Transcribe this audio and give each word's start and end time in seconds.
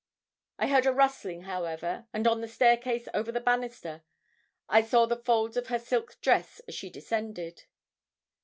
I 0.57 0.65
heard 0.65 0.87
a 0.87 0.91
rustling, 0.93 1.43
however, 1.43 2.07
and 2.11 2.27
on 2.27 2.41
the 2.41 2.47
staircase 2.47 3.07
over 3.13 3.31
the 3.31 3.39
banister 3.39 4.01
I 4.67 4.81
saw 4.81 5.05
the 5.05 5.15
folds 5.21 5.57
of 5.57 5.67
her 5.67 5.77
silk 5.77 6.19
dress 6.21 6.59
as 6.67 6.73
she 6.73 6.89
descended. 6.89 7.65